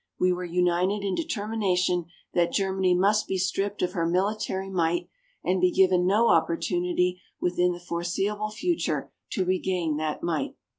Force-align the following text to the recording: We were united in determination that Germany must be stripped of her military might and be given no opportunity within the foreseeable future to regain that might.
We 0.19 0.33
were 0.33 0.43
united 0.43 1.03
in 1.05 1.13
determination 1.13 2.05
that 2.33 2.51
Germany 2.51 2.95
must 2.95 3.27
be 3.27 3.37
stripped 3.37 3.83
of 3.83 3.91
her 3.91 4.07
military 4.07 4.67
might 4.67 5.07
and 5.43 5.61
be 5.61 5.69
given 5.69 6.07
no 6.07 6.29
opportunity 6.29 7.21
within 7.39 7.71
the 7.71 7.79
foreseeable 7.79 8.49
future 8.49 9.11
to 9.33 9.45
regain 9.45 9.97
that 9.97 10.23
might. 10.23 10.55